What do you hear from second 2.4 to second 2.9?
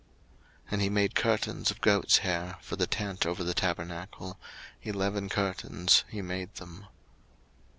for the